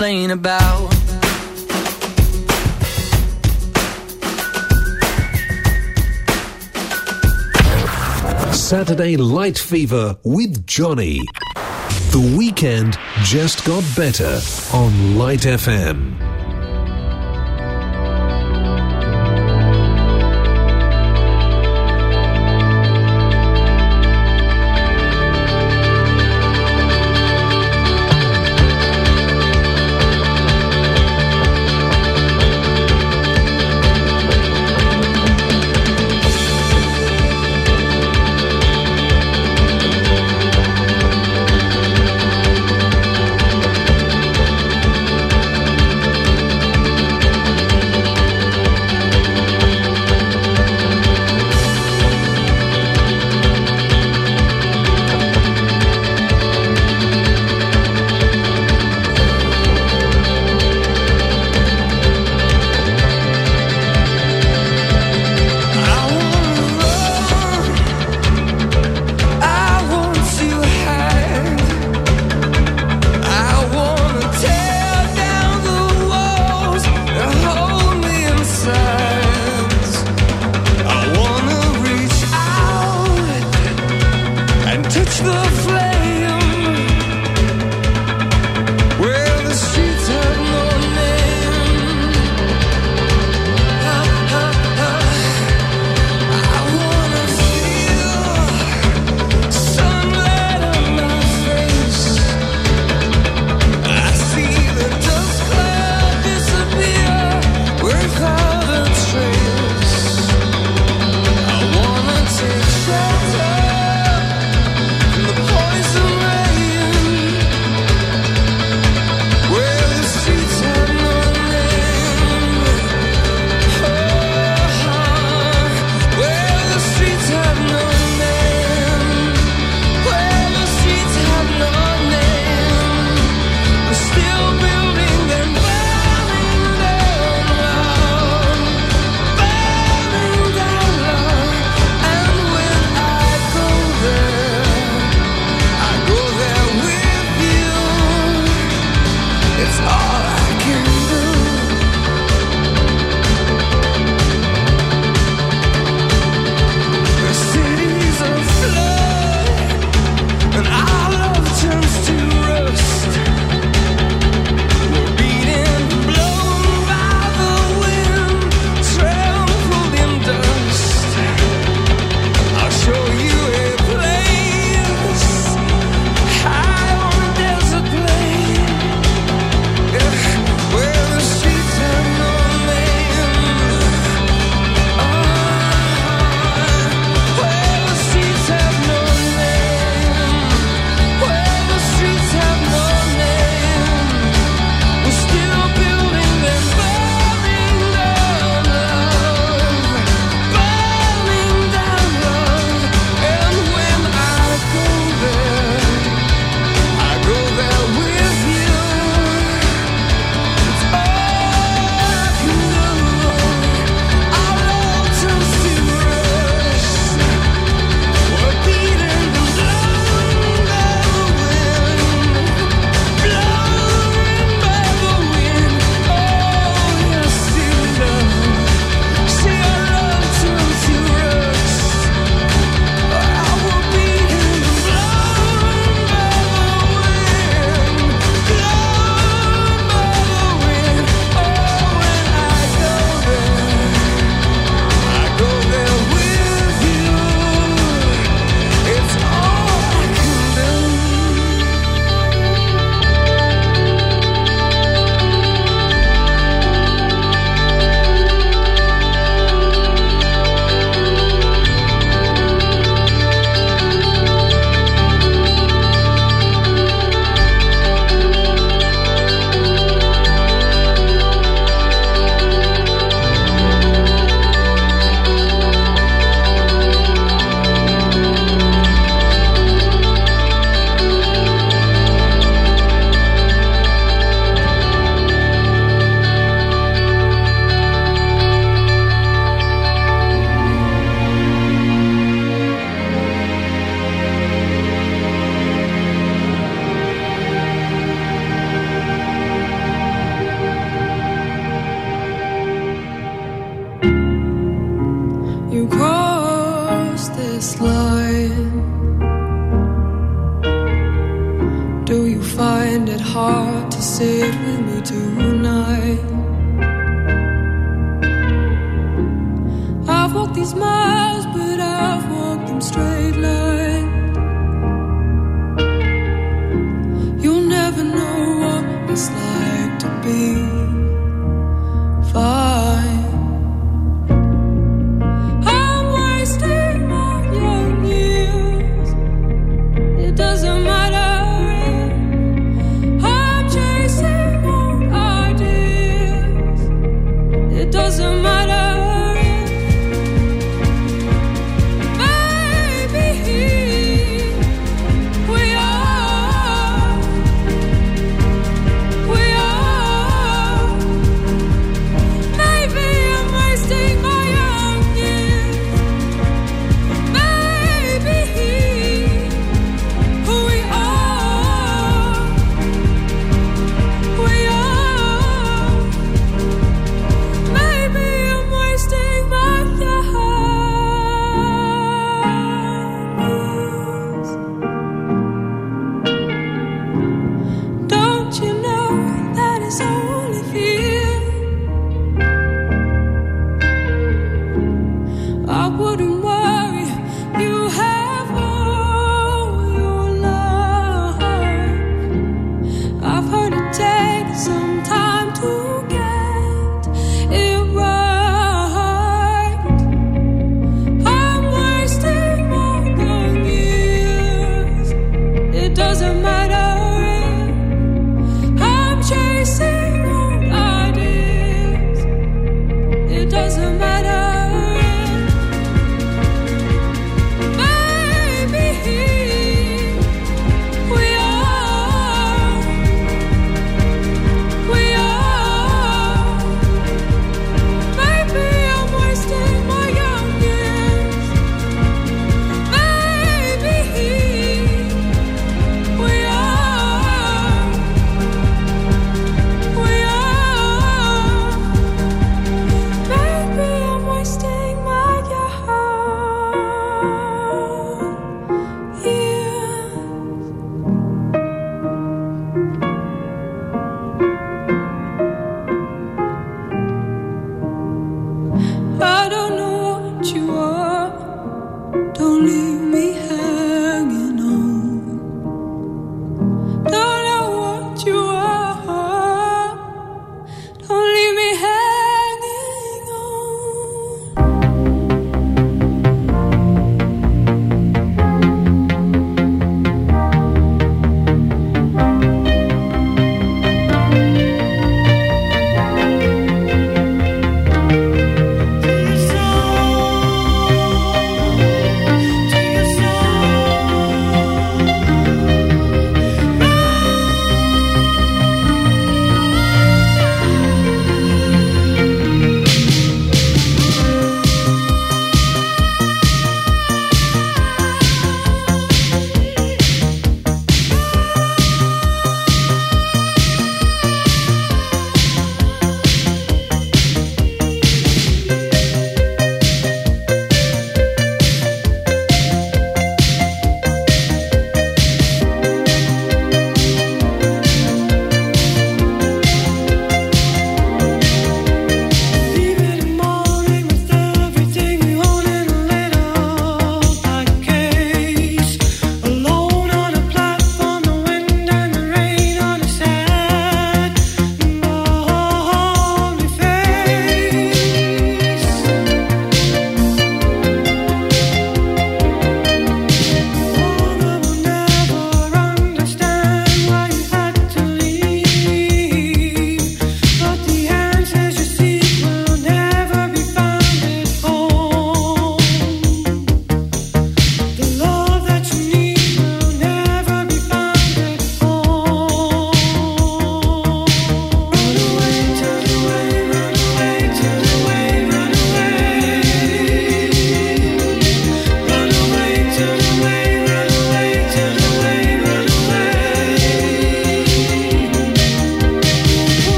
complain 0.00 0.30
about 0.30 0.88
Saturday 8.54 9.18
Light 9.18 9.58
Fever 9.58 10.16
with 10.24 10.66
Johnny. 10.66 11.20
The 12.12 12.34
weekend 12.38 12.96
just 13.24 13.66
got 13.66 13.84
better 13.94 14.40
on 14.72 15.18
Light 15.18 15.40
FM. 15.40 16.29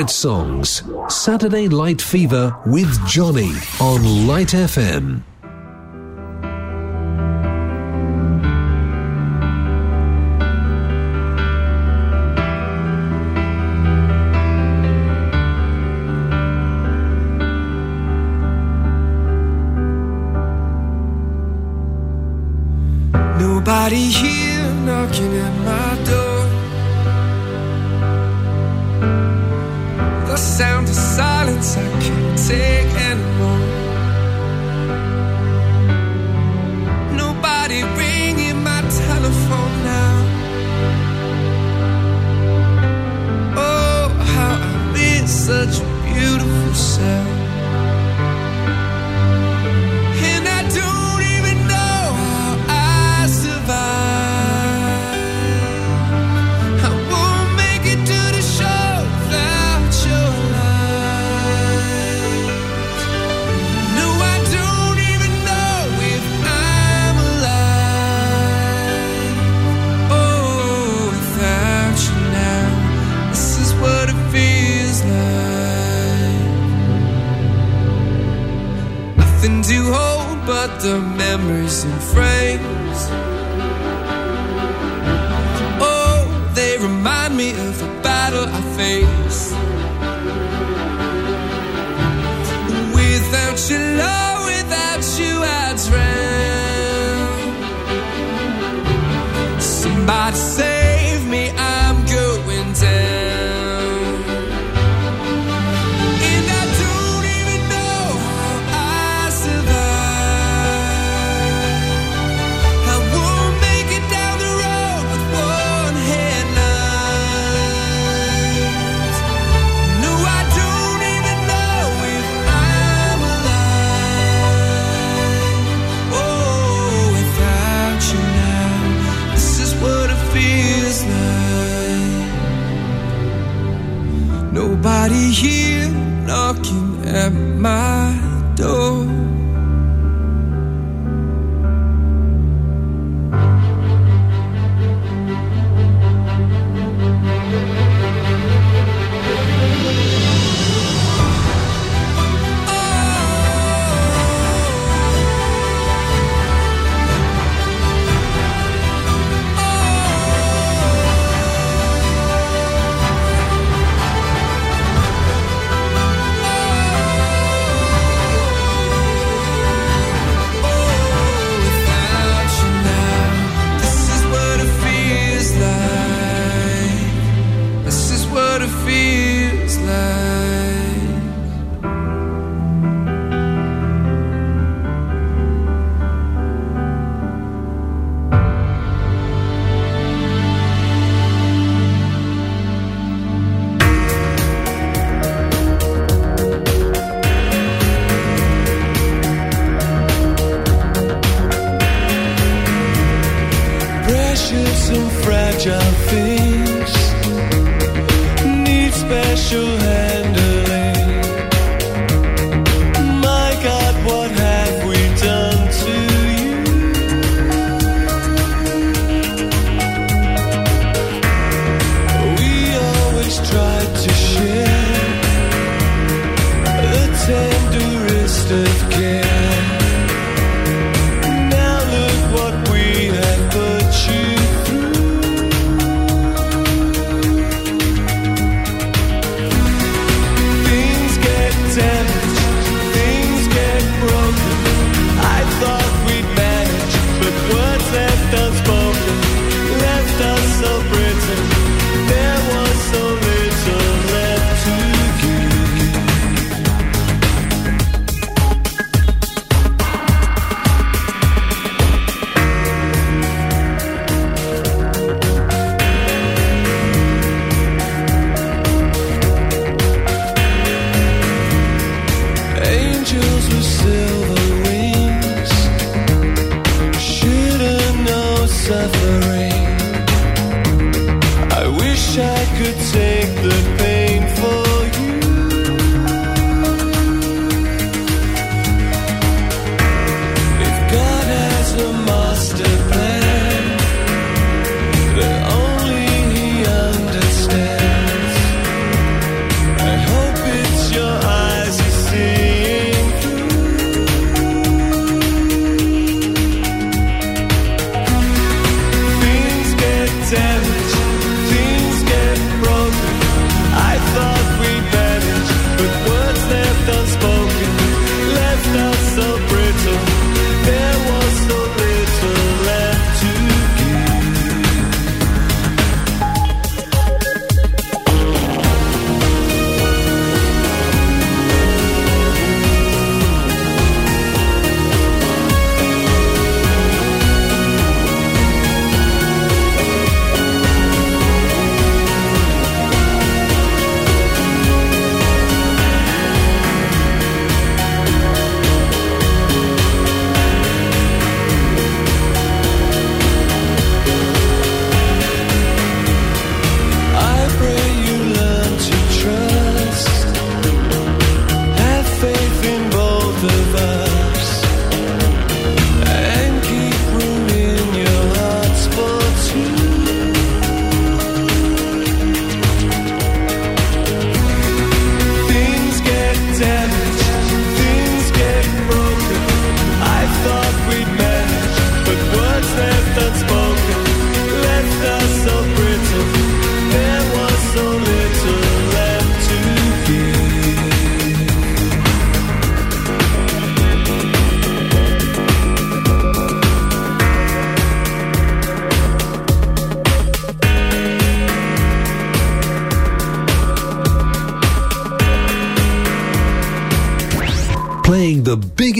favorite 0.00 0.10
songs. 0.10 0.82
Saturday 1.08 1.68
Light 1.68 2.00
Fever 2.00 2.56
with 2.64 2.88
Johnny 3.06 3.52
on 3.80 4.26
Light 4.26 4.54
FM. 4.54 5.22
Nobody 23.38 24.06
here 24.06 24.29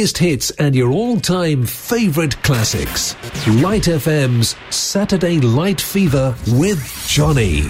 biggest 0.00 0.16
hits 0.16 0.50
and 0.52 0.74
your 0.74 0.90
all-time 0.90 1.66
favorite 1.66 2.34
classics. 2.42 3.14
Light 3.62 3.82
FM's 3.82 4.56
Saturday 4.74 5.38
Light 5.40 5.78
Fever 5.78 6.34
with 6.52 6.80
Johnny. 7.06 7.64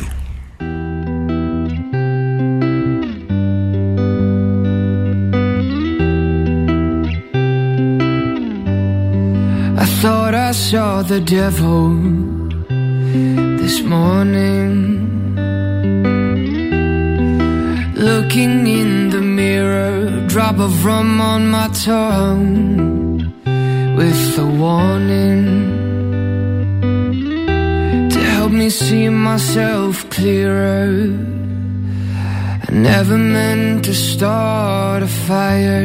I 9.76 9.84
thought 10.00 10.34
I 10.36 10.52
saw 10.52 11.02
the 11.02 11.20
devil 11.20 11.96
this 13.58 13.80
morning. 13.80 15.34
Looking 17.96 18.68
in 18.68 19.09
mirror, 19.70 20.26
drop 20.26 20.58
of 20.58 20.84
rum 20.84 21.20
on 21.20 21.42
my 21.50 21.68
tongue 21.68 23.18
with 23.98 24.38
a 24.38 24.46
warning 24.62 25.44
to 28.12 28.18
help 28.34 28.52
me 28.52 28.68
see 28.70 29.08
myself 29.08 29.92
clearer. 30.10 30.88
I 32.66 32.72
never 32.72 33.16
meant 33.16 33.84
to 33.86 33.94
start 33.94 35.02
a 35.02 35.12
fire 35.28 35.84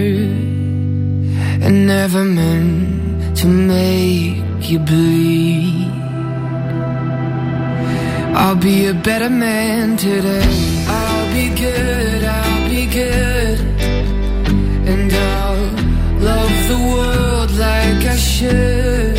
and 1.66 1.76
never 1.88 2.24
meant 2.24 3.38
to 3.40 3.48
make 3.48 4.70
you 4.70 4.80
bleed. 4.80 5.92
I'll 8.42 8.62
be 8.70 8.88
a 8.88 8.94
better 8.94 9.30
man 9.30 9.98
today. 9.98 10.52
I'll 10.88 11.28
be 11.38 11.48
good, 11.66 12.24
I'll 12.24 12.70
be 12.70 12.86
good. 13.00 13.35
And 14.88 15.12
I'll 15.12 15.66
love 16.30 16.56
the 16.72 16.80
world 16.94 17.52
like 17.52 18.06
I 18.06 18.18
should. 18.18 19.18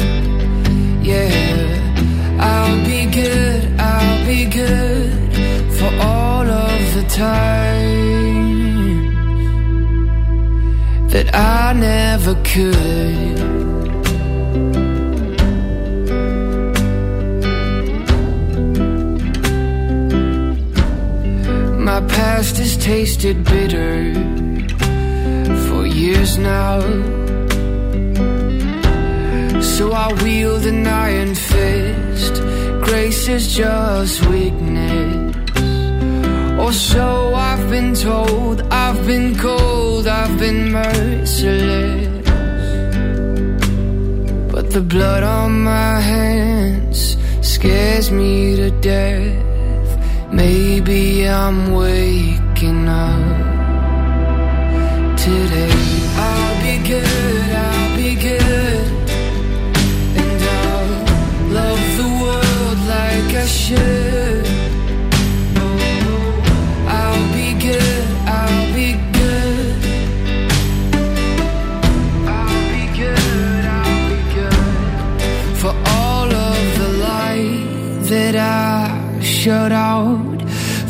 Yeah, 1.04 2.38
I'll 2.40 2.84
be 2.84 3.06
good, 3.06 3.80
I'll 3.80 4.26
be 4.26 4.44
good 4.44 5.10
for 5.78 5.90
all 6.00 6.46
of 6.48 6.94
the 6.94 7.04
time 7.08 7.96
that 11.08 11.34
I 11.34 11.72
never 11.72 12.34
could. 12.44 13.36
My 21.78 22.00
past 22.08 22.58
has 22.58 22.76
tasted 22.76 23.44
bitter 23.44 24.45
now. 26.38 26.80
So 29.60 29.92
I 29.92 30.12
wield 30.22 30.64
an 30.66 30.86
iron 30.86 31.34
fist. 31.34 32.34
Grace 32.86 33.28
is 33.28 33.54
just 33.54 34.24
weakness. 34.26 35.36
Or 36.58 36.72
so 36.72 37.34
I've 37.34 37.68
been 37.70 37.94
told. 37.94 38.62
I've 38.70 39.06
been 39.06 39.36
cold, 39.38 40.06
I've 40.06 40.38
been 40.38 40.72
merciless. 40.72 42.26
But 44.52 44.70
the 44.70 44.80
blood 44.80 45.22
on 45.22 45.62
my 45.62 46.00
hands 46.00 47.16
scares 47.42 48.10
me 48.10 48.56
to 48.56 48.70
death. 48.80 50.32
Maybe 50.32 51.28
I'm 51.28 51.72
waking 51.72 52.88
up 52.88 53.56
today. 55.18 55.75
Shut 79.46 79.70
out. 79.70 80.42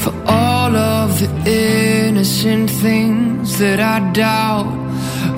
For 0.03 0.15
all 0.27 0.75
of 0.75 1.09
the 1.21 1.31
innocent 2.09 2.71
things 2.71 3.59
that 3.59 3.81
I 3.81 3.97
doubt. 4.13 4.73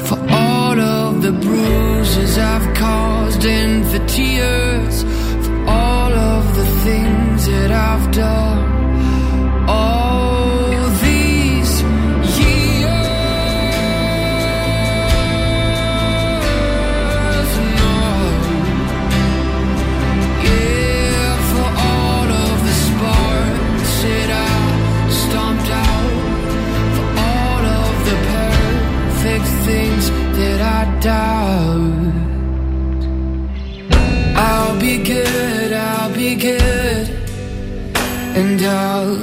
For 0.07 0.19
all 0.31 0.79
of 0.79 1.23
the 1.27 1.33
bruises 1.33 2.39
I've 2.39 2.69
caused 2.77 3.45
and 3.45 3.85
the 3.95 4.03
tears. 4.07 5.03
For 5.45 5.57
all 5.67 6.13
of 6.13 6.45
the 6.59 6.67
things 6.87 7.47
that 7.47 7.73
I've 7.73 8.09
done. 8.13 8.58
And 38.39 38.63
I'll 38.63 39.17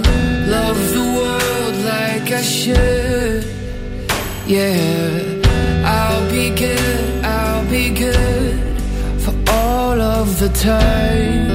love 0.55 0.81
the 0.97 1.05
world 1.19 1.75
like 1.93 2.27
I 2.31 2.41
should. 2.41 3.45
Yeah, 4.45 5.21
I'll 5.85 6.29
be 6.29 6.49
good, 6.49 7.23
I'll 7.23 7.65
be 7.69 7.85
good 7.91 8.59
for 9.23 9.33
all 9.49 10.01
of 10.01 10.37
the 10.39 10.49
times 10.49 11.54